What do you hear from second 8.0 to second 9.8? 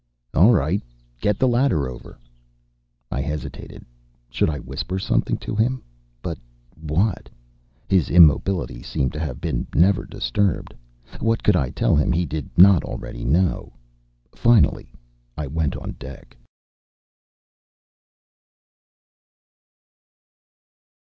immobility seemed to have been